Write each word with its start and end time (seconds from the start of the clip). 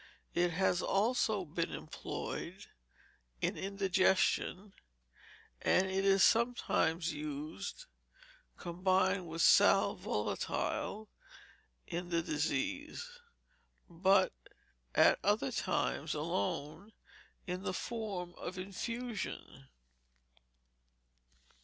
It 0.33 0.49
has 0.53 0.81
also 0.81 1.45
been 1.45 1.71
employed 1.71 2.65
in 3.39 3.55
indigestion, 3.55 4.73
and 5.61 5.85
it 5.91 6.03
is 6.03 6.23
sometimes 6.23 7.13
used, 7.13 7.85
combined 8.57 9.27
with 9.27 9.43
sal 9.43 9.93
volatile, 9.95 11.07
in 11.85 12.09
that 12.09 12.25
disease; 12.25 13.19
but, 13.87 14.33
at 14.95 15.19
other 15.23 15.51
times 15.51 16.15
alone, 16.15 16.93
in 17.45 17.61
the 17.61 17.71
form 17.71 18.33
of 18.39 18.57
infusion. 18.57 19.67